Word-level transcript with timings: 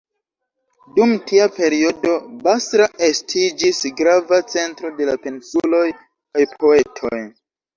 Dum 0.95 1.11
tia 1.31 1.43
periodo 1.57 2.13
Basra 2.47 2.87
estiĝis 3.09 3.83
grava 4.01 4.41
centro 4.55 4.93
de 5.03 5.17
pensuloj 5.27 5.87
kaj 6.01 6.49
poetoj. 6.57 7.25